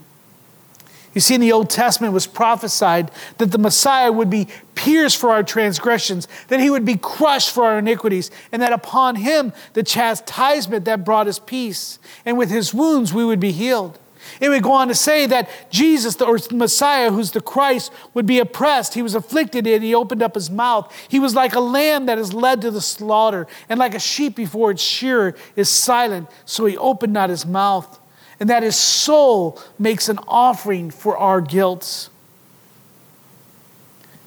[1.14, 5.16] You see, in the Old Testament, it was prophesied that the Messiah would be pierced
[5.16, 9.54] for our transgressions, that he would be crushed for our iniquities, and that upon him
[9.72, 13.98] the chastisement that brought us peace, and with his wounds we would be healed.
[14.40, 18.38] It would go on to say that Jesus, or Messiah, who's the Christ, would be
[18.38, 18.94] oppressed.
[18.94, 20.92] He was afflicted, and he opened up his mouth.
[21.08, 24.36] He was like a lamb that is led to the slaughter, and like a sheep
[24.36, 27.98] before its shearer is silent, so he opened not his mouth.
[28.38, 32.10] And that his soul makes an offering for our guilt.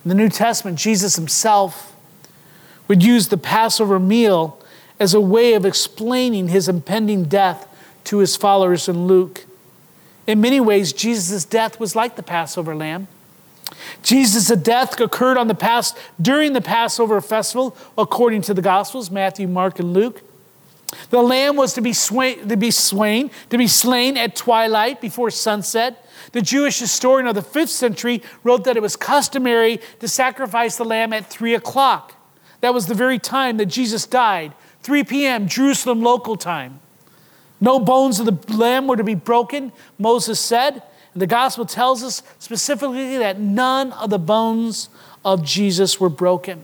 [0.04, 1.96] In the New Testament, Jesus himself
[2.88, 4.60] would use the Passover meal
[5.00, 7.68] as a way of explaining his impending death
[8.06, 9.46] to his followers in Luke.
[10.30, 13.08] In many ways, Jesus' death was like the Passover lamb.
[14.04, 19.48] Jesus' death occurred on the past during the Passover festival, according to the Gospels, Matthew,
[19.48, 20.22] Mark, and Luke.
[21.10, 25.32] The lamb was to be, swain, to be slain, to be slain at twilight before
[25.32, 26.06] sunset.
[26.32, 30.86] The Jewish historian of the fifth century wrote that it was customary to sacrifice the
[30.86, 32.14] lamb at three o'clock.
[32.62, 36.82] That was the very time that Jesus died, 3 p.m., Jerusalem local time.
[37.62, 40.82] No bones of the lamb were to be broken, Moses said.
[41.14, 44.90] And the gospel tells us specifically that none of the bones
[45.26, 46.62] of Jesus were broken.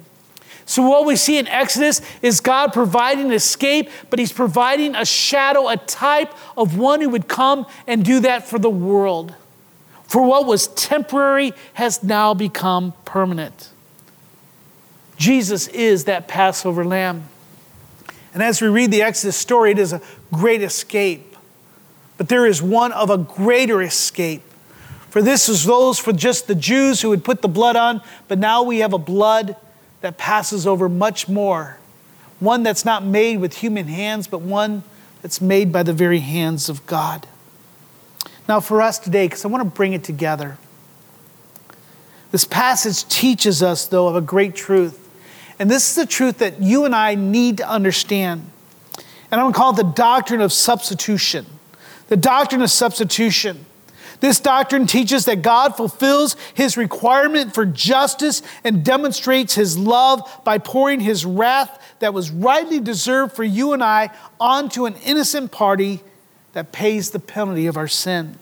[0.67, 5.05] So, what we see in Exodus is God providing an escape, but He's providing a
[5.05, 9.35] shadow, a type of one who would come and do that for the world.
[10.03, 13.69] For what was temporary has now become permanent.
[15.17, 17.29] Jesus is that Passover lamb.
[18.35, 21.37] And as we read the Exodus story, it is a great escape.
[22.17, 24.43] But there is one of a greater escape.
[25.09, 28.37] For this is those for just the Jews who would put the blood on, but
[28.37, 29.55] now we have a blood
[30.01, 31.77] that passes over much more.
[32.41, 34.83] One that's not made with human hands, but one
[35.21, 37.27] that's made by the very hands of God.
[38.49, 40.57] Now, for us today, because I want to bring it together,
[42.31, 45.04] this passage teaches us, though, of a great truth.
[45.59, 48.49] And this is the truth that you and I need to understand.
[49.31, 51.45] And I'm going to call it the doctrine of substitution.
[52.07, 53.65] The doctrine of substitution.
[54.19, 60.57] This doctrine teaches that God fulfills his requirement for justice and demonstrates his love by
[60.57, 66.01] pouring his wrath that was rightly deserved for you and I onto an innocent party
[66.53, 68.37] that pays the penalty of our sin.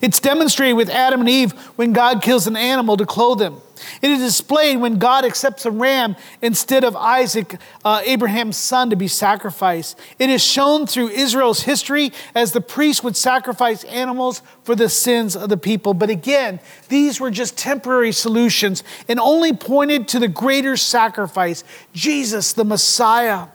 [0.00, 3.60] It's demonstrated with Adam and Eve when God kills an animal to clothe them.
[4.00, 8.96] It is displayed when God accepts a ram instead of Isaac, uh, Abraham's son, to
[8.96, 9.98] be sacrificed.
[10.20, 15.34] It is shown through Israel's history as the priests would sacrifice animals for the sins
[15.34, 15.94] of the people.
[15.94, 22.52] But again, these were just temporary solutions and only pointed to the greater sacrifice Jesus,
[22.52, 23.48] the Messiah.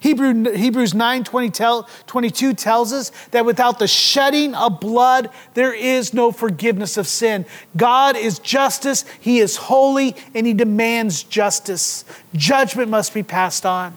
[0.00, 5.74] Hebrew, Hebrews 9 20 tell, 22 tells us that without the shedding of blood, there
[5.74, 7.46] is no forgiveness of sin.
[7.76, 12.04] God is justice, He is holy, and He demands justice.
[12.34, 13.94] Judgment must be passed on.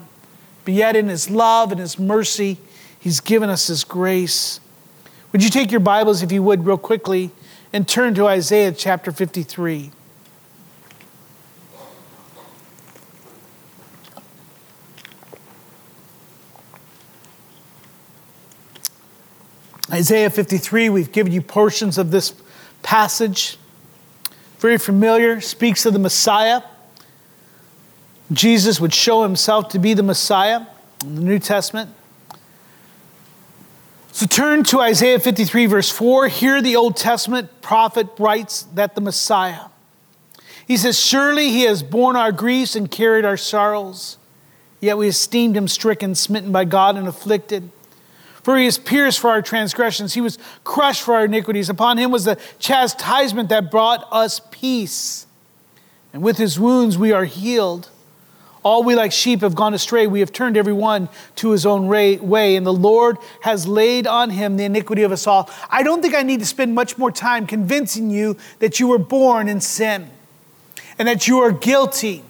[0.66, 2.58] But yet, in His love and His mercy,
[3.00, 4.60] He's given us His grace.
[5.32, 7.32] Would you take your Bibles, if you would, real quickly,
[7.74, 9.92] and turn to Isaiah chapter 53?
[19.98, 22.36] Isaiah 53, we've given you portions of this
[22.84, 23.58] passage.
[24.60, 26.62] Very familiar, speaks of the Messiah.
[28.32, 30.68] Jesus would show himself to be the Messiah
[31.02, 31.90] in the New Testament.
[34.12, 36.28] So turn to Isaiah 53, verse 4.
[36.28, 39.66] Here, the Old Testament prophet writes that the Messiah.
[40.68, 44.20] He says, Surely he has borne our griefs and carried our sorrows,
[44.80, 47.72] yet we esteemed him stricken, smitten by God, and afflicted.
[48.48, 51.70] For he is pierced for our transgressions, he was crushed for our iniquities.
[51.70, 55.28] Upon him was the chastisement that brought us peace.
[56.14, 57.90] And with his wounds we are healed.
[58.64, 60.08] All we like sheep have gone astray.
[60.08, 64.30] We have turned every one to his own way, and the Lord has laid on
[64.30, 65.50] him the iniquity of us all.
[65.70, 68.98] I don't think I need to spend much more time convincing you that you were
[68.98, 70.10] born in sin
[70.98, 72.24] and that you are guilty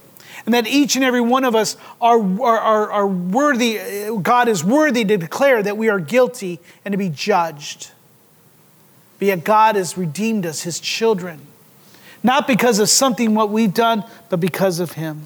[0.47, 5.03] and that each and every one of us are, are, are, worthy, God is worthy
[5.03, 7.91] to declare that we are guilty and to be judged.
[9.19, 11.41] But yet God has redeemed us, his children,
[12.23, 15.25] not because of something what we've done, but because of him.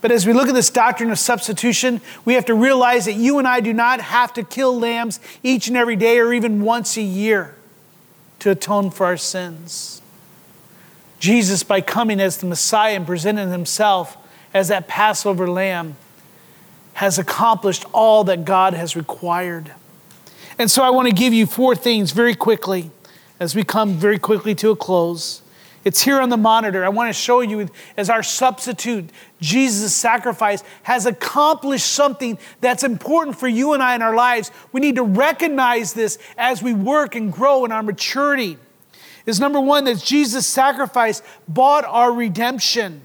[0.00, 3.38] But as we look at this doctrine of substitution, we have to realize that you
[3.38, 6.96] and I do not have to kill lambs each and every day or even once
[6.96, 7.54] a year
[8.40, 10.02] to atone for our sins.
[11.20, 14.16] Jesus, by coming as the Messiah and presenting himself,
[14.54, 15.96] as that Passover lamb
[16.94, 19.72] has accomplished all that God has required.
[20.58, 22.90] And so I want to give you four things very quickly
[23.40, 25.42] as we come very quickly to a close.
[25.84, 26.84] It's here on the monitor.
[26.84, 29.10] I want to show you as our substitute,
[29.40, 34.52] Jesus' sacrifice has accomplished something that's important for you and I in our lives.
[34.70, 38.58] We need to recognize this as we work and grow in our maturity.
[39.26, 43.02] Is number one, that Jesus' sacrifice bought our redemption.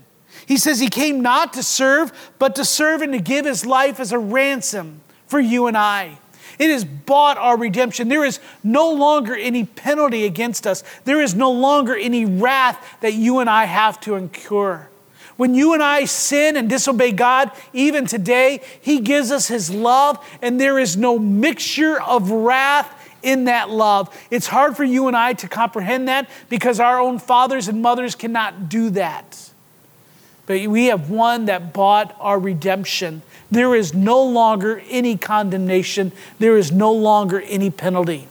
[0.48, 4.00] He says he came not to serve, but to serve and to give his life
[4.00, 6.20] as a ransom for you and I.
[6.58, 8.08] It has bought our redemption.
[8.08, 10.84] There is no longer any penalty against us.
[11.04, 14.88] There is no longer any wrath that you and I have to incur.
[15.36, 20.26] When you and I sin and disobey God, even today, He gives us His love,
[20.42, 22.92] and there is no mixture of wrath
[23.22, 24.10] in that love.
[24.32, 28.16] It's hard for you and I to comprehend that because our own fathers and mothers
[28.16, 29.52] cannot do that.
[30.48, 33.22] But we have one that bought our redemption.
[33.52, 38.28] There is no longer any condemnation, there is no longer any penalty.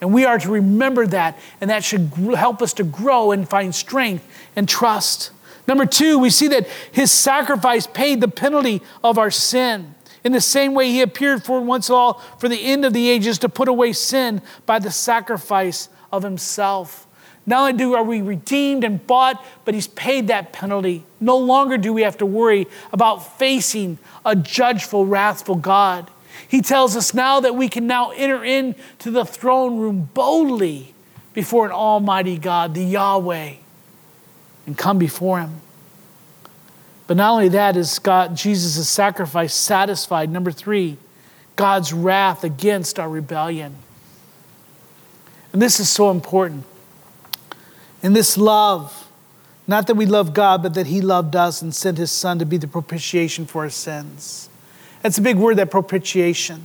[0.00, 3.74] And we are to remember that, and that should help us to grow and find
[3.74, 5.30] strength and trust.
[5.66, 9.94] Number two, we see that his sacrifice paid the penalty of our sin.
[10.22, 13.38] In the same way, he appeared for once all for the end of the ages
[13.38, 17.06] to put away sin by the sacrifice of himself.
[17.46, 21.04] Not only do are we redeemed and bought, but he's paid that penalty.
[21.20, 26.10] No longer do we have to worry about facing a judgeful, wrathful God.
[26.48, 30.94] He tells us now that we can now enter into the throne room boldly
[31.34, 33.54] before an almighty God, the Yahweh,
[34.66, 35.60] and come before him.
[37.06, 40.30] But not only that is God Jesus' sacrifice satisfied.
[40.30, 40.96] Number three,
[41.56, 43.76] God's wrath against our rebellion.
[45.52, 46.64] And this is so important.
[48.04, 49.08] In this love,
[49.66, 52.44] not that we love God, but that He loved us and sent His Son to
[52.44, 54.50] be the propitiation for our sins.
[55.00, 56.62] That's a big word, that propitiation.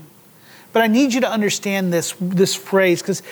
[0.73, 3.23] But I need you to understand this, this phrase because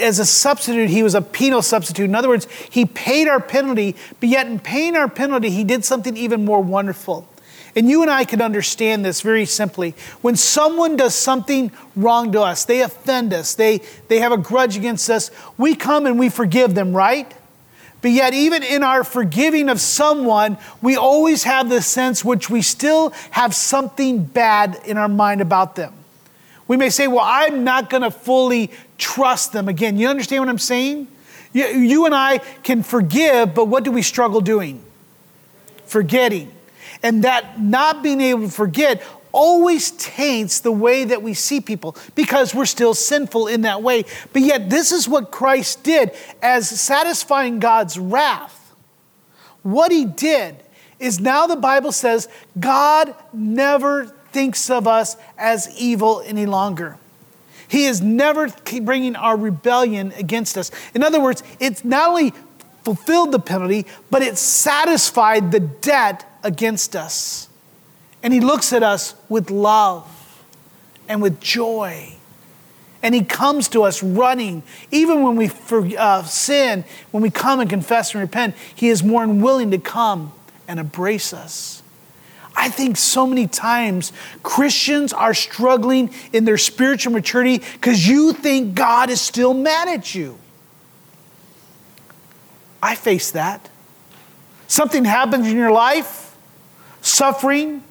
[0.00, 2.04] as a substitute, he was a penal substitute.
[2.04, 5.84] In other words, he paid our penalty, but yet in paying our penalty, he did
[5.84, 7.28] something even more wonderful.
[7.76, 9.94] And you and I can understand this very simply.
[10.20, 14.76] When someone does something wrong to us, they offend us, they, they have a grudge
[14.76, 17.32] against us, we come and we forgive them, right?
[18.00, 22.60] But yet, even in our forgiving of someone, we always have the sense which we
[22.60, 25.94] still have something bad in our mind about them.
[26.68, 29.96] We may say, Well, I'm not going to fully trust them again.
[29.98, 31.08] You understand what I'm saying?
[31.54, 34.82] You, you and I can forgive, but what do we struggle doing?
[35.86, 36.52] Forgetting.
[37.04, 41.96] And that not being able to forget always taints the way that we see people
[42.14, 44.04] because we're still sinful in that way.
[44.32, 48.72] But yet, this is what Christ did as satisfying God's wrath.
[49.62, 50.56] What he did
[50.98, 52.28] is now the Bible says
[52.58, 56.96] God never thinks of us as evil any longer.
[57.68, 58.48] He is never
[58.82, 60.70] bringing our rebellion against us.
[60.94, 62.32] In other words, it's not only
[62.82, 67.48] fulfilled the penalty, but it satisfied the debt against us.
[68.22, 70.44] And He looks at us with love
[71.08, 72.14] and with joy.
[73.02, 74.62] And He comes to us running.
[74.90, 75.50] Even when we
[75.96, 79.78] uh, sin, when we come and confess and repent, He is more than willing to
[79.78, 80.32] come
[80.68, 81.82] and embrace us.
[82.56, 88.74] I think so many times Christians are struggling in their spiritual maturity because you think
[88.74, 90.38] God is still mad at you.
[92.82, 93.68] I face that.
[94.68, 96.23] Something happens in your life,
[97.04, 97.82] suffering,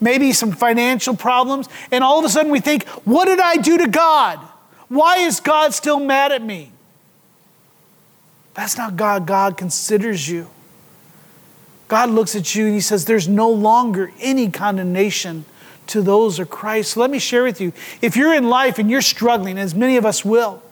[0.00, 3.78] maybe some financial problems, and all of a sudden we think, What did I do
[3.78, 4.38] to God?
[4.88, 6.72] Why is God still mad at me?
[8.54, 9.26] That's not God.
[9.26, 10.48] God considers you.
[11.88, 15.44] God looks at you and He says, There's no longer any condemnation
[15.88, 16.92] to those of Christ.
[16.92, 19.96] So let me share with you if you're in life and you're struggling, as many
[19.96, 20.62] of us will,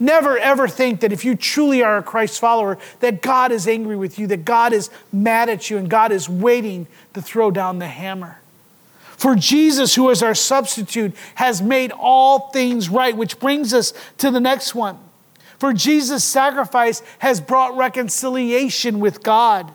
[0.00, 3.96] never ever think that if you truly are a Christ follower, that God is angry
[3.96, 7.78] with you, that God is mad at you, and God is waiting to throw down
[7.78, 8.40] the hammer.
[9.18, 14.30] For Jesus, who is our substitute, has made all things right, which brings us to
[14.30, 14.96] the next one.
[15.58, 19.74] For Jesus' sacrifice has brought reconciliation with God.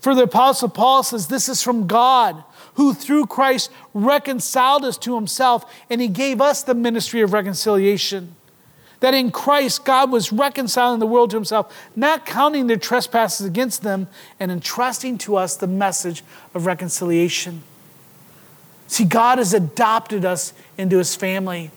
[0.00, 2.42] For the Apostle Paul says, This is from God,
[2.74, 8.34] who through Christ reconciled us to himself, and he gave us the ministry of reconciliation.
[9.00, 13.82] That in Christ, God was reconciling the world to himself, not counting their trespasses against
[13.82, 16.22] them, and entrusting to us the message
[16.54, 17.62] of reconciliation.
[18.86, 21.70] See, God has adopted us into his family.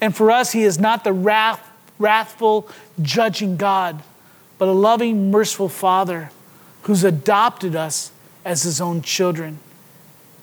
[0.00, 1.66] And for us, he is not the wrath,
[1.98, 2.68] wrathful,
[3.00, 4.02] judging God,
[4.58, 6.30] but a loving, merciful Father
[6.82, 8.10] who's adopted us
[8.44, 9.58] as his own children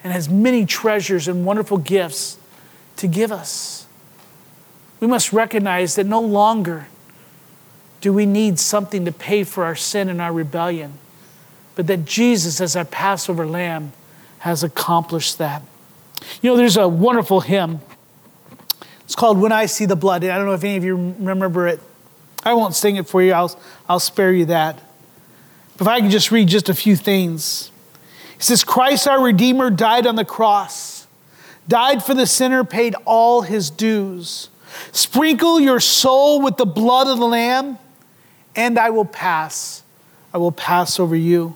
[0.04, 2.38] and has many treasures and wonderful gifts
[2.98, 3.87] to give us.
[5.00, 6.88] We must recognize that no longer
[8.02, 10.94] do we need something to pay for our sin and our rebellion,
[11.76, 13.94] but that Jesus, as our Passover lamb,
[14.40, 15.64] has accomplished that.
[16.42, 17.80] You know, there's a wonderful hymn.
[19.04, 20.24] It's called When I See the Blood.
[20.24, 21.80] I don't know if any of you remember it.
[22.44, 24.82] I won't sing it for you, I'll, I'll spare you that.
[25.78, 27.72] But if I can just read just a few things.
[28.38, 31.08] It says, Christ our Redeemer died on the cross,
[31.68, 34.50] died for the sinner, paid all his dues.
[34.92, 37.78] Sprinkle your soul with the blood of the Lamb,
[38.56, 39.84] and I will pass.
[40.34, 41.56] I will pass over you.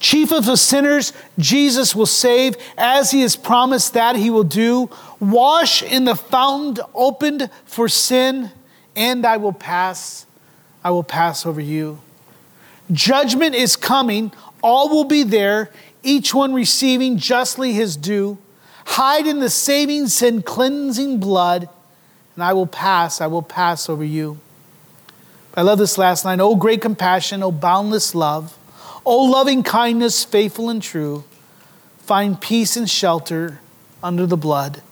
[0.00, 4.90] Chief of the sinners, Jesus will save as he has promised that he will do.
[5.18, 8.50] Wash in the fountain opened for sin,
[8.94, 10.26] and I will pass.
[10.84, 11.98] I will pass over you.
[12.92, 15.70] Judgment is coming, all will be there,
[16.02, 18.38] each one receiving justly his due.
[18.86, 21.68] Hide in the saving sin cleansing blood,
[22.38, 24.38] and I will pass, I will pass over you.
[25.56, 26.40] I love this last line.
[26.40, 28.56] Oh, great compassion, oh, boundless love,
[29.04, 31.24] oh, loving kindness, faithful and true.
[31.98, 33.58] Find peace and shelter
[34.04, 34.82] under the blood,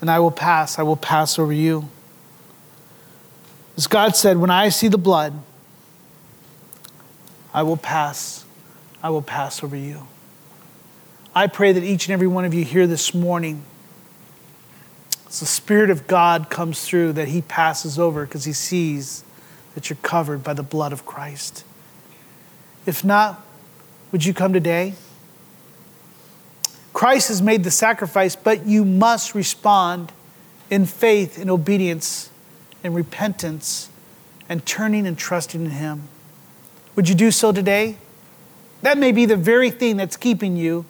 [0.00, 1.90] and I will pass, I will pass over you.
[3.76, 5.34] As God said, when I see the blood,
[7.52, 8.46] I will pass,
[9.02, 10.06] I will pass over you.
[11.34, 13.66] I pray that each and every one of you here this morning,
[15.34, 19.24] as the Spirit of God comes through, that He passes over because He sees
[19.74, 21.64] that you're covered by the blood of Christ.
[22.86, 23.44] If not,
[24.12, 24.94] would you come today?
[26.92, 30.12] Christ has made the sacrifice, but you must respond
[30.70, 32.30] in faith, in obedience,
[32.84, 33.90] in repentance,
[34.48, 36.02] and turning and trusting in Him.
[36.94, 37.96] Would you do so today?
[38.82, 40.84] That may be the very thing that's keeping you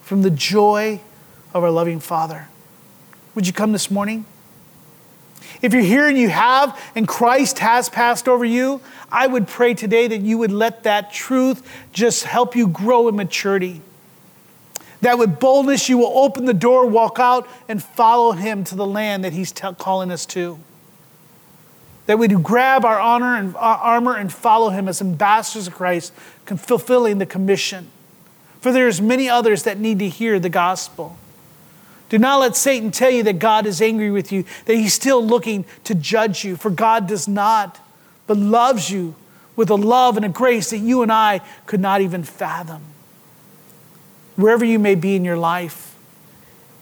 [0.00, 1.02] from the joy
[1.52, 2.48] of our loving Father.
[3.34, 4.26] Would you come this morning?
[5.60, 8.80] If you're here and you have, and Christ has passed over you,
[9.10, 13.16] I would pray today that you would let that truth just help you grow in
[13.16, 13.80] maturity.
[15.02, 18.86] That with boldness you will open the door, walk out, and follow Him to the
[18.86, 20.58] land that He's t- calling us to.
[22.06, 25.74] That we do grab our honor and our armor and follow Him as ambassadors of
[25.74, 26.12] Christ,
[26.46, 27.88] fulfilling the commission.
[28.60, 31.18] For there's many others that need to hear the gospel.
[32.12, 35.24] Do not let Satan tell you that God is angry with you, that he's still
[35.24, 37.80] looking to judge you, for God does not,
[38.26, 39.14] but loves you
[39.56, 42.82] with a love and a grace that you and I could not even fathom.
[44.36, 45.96] Wherever you may be in your life,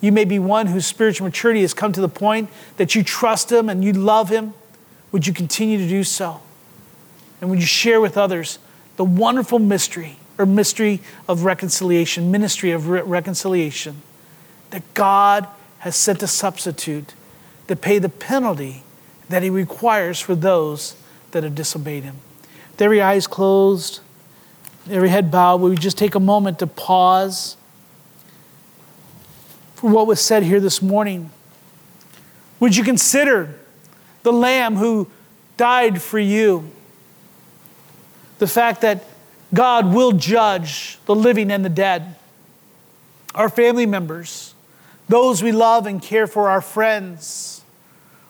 [0.01, 3.53] you may be one whose spiritual maturity has come to the point that you trust
[3.53, 4.53] him and you love him.
[5.13, 6.41] Would you continue to do so?
[7.41, 8.59] And would you share with others
[8.97, 14.03] the wonderful mystery or mystery of reconciliation, ministry of re- reconciliation?
[14.71, 15.47] That God
[15.81, 17.15] has sent a substitute
[17.69, 18.83] to pay the penalty
[19.29, 20.97] that He requires for those
[21.31, 22.17] that have disobeyed Him.
[22.73, 24.01] With every eyes closed,
[24.91, 27.57] every head bowed, we just take a moment to pause
[29.75, 31.31] for what was said here this morning.
[32.59, 33.55] Would you consider
[34.23, 35.09] the Lamb who
[35.57, 36.71] died for you?
[38.39, 39.05] The fact that
[39.55, 42.15] God will judge the living and the dead,
[43.35, 44.50] our family members
[45.11, 47.63] those we love and care for, our friends,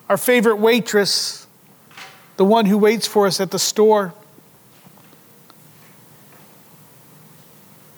[0.09, 1.47] our favorite waitress,
[2.39, 4.15] the one who waits for us at the store.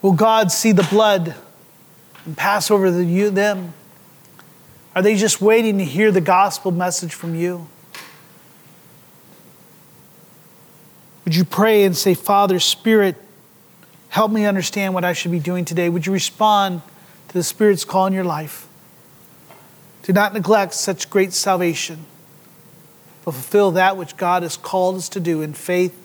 [0.02, 1.36] Will God see the blood
[2.24, 3.72] and pass over the, you, them?
[4.96, 7.68] Are they just waiting to hear the gospel message from you?
[11.24, 13.14] Would you pray and say, Father, Spirit,
[14.08, 15.88] help me understand what I should be doing today?
[15.88, 16.82] Would you respond
[17.28, 18.66] to the Spirit's call in your life?
[20.02, 22.06] Do not neglect such great salvation,
[23.24, 25.96] but fulfill that which God has called us to do in faith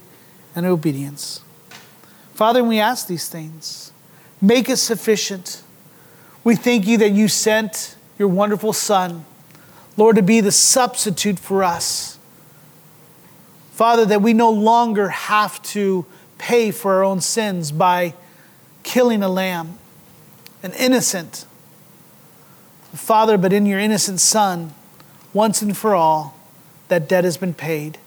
[0.56, 1.42] and obedience.
[2.34, 3.92] Father, we ask these things.
[4.40, 5.64] Make us sufficient.
[6.44, 9.26] We thank you that you sent your wonderful Son,
[9.98, 12.20] Lord, to be the substitute for us.
[13.72, 16.06] Father, that we no longer have to
[16.38, 18.14] pay for our own sins by
[18.84, 19.78] killing a lamb,
[20.62, 21.46] an innocent,
[22.94, 24.74] Father, but in your innocent Son,
[25.34, 26.38] once and for all,
[26.88, 27.98] that debt has been paid.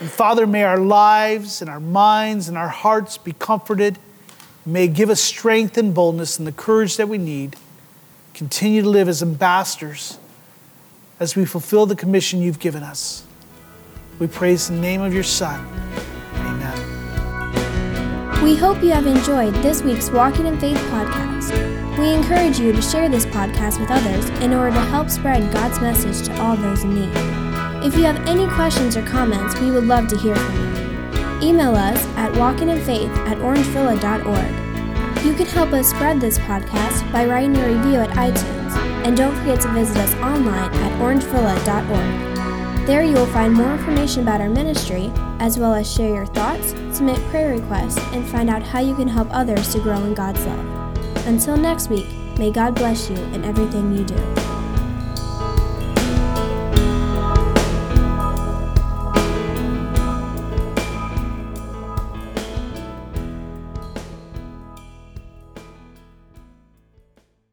[0.00, 3.98] And Father, may our lives and our minds and our hearts be comforted.
[4.66, 7.56] May give us strength and boldness and the courage that we need.
[8.34, 10.18] Continue to live as ambassadors
[11.20, 13.24] as we fulfill the commission you've given us.
[14.18, 15.64] We praise the name of your Son.
[16.34, 16.74] Amen.
[18.42, 21.71] We hope you have enjoyed this week's Walking in Faith podcast.
[21.98, 25.78] We encourage you to share this podcast with others in order to help spread God's
[25.80, 27.12] message to all those in need.
[27.84, 31.48] If you have any questions or comments, we would love to hear from you.
[31.48, 35.24] Email us at walkinginfaith at orangevilla.org.
[35.24, 38.72] You can help us spread this podcast by writing a review at iTunes,
[39.04, 42.86] and don't forget to visit us online at orangevilla.org.
[42.86, 46.70] There you will find more information about our ministry, as well as share your thoughts,
[46.90, 50.44] submit prayer requests, and find out how you can help others to grow in God's
[50.46, 50.81] love.
[51.26, 52.06] Until next week,
[52.38, 54.51] may God bless you in everything you do.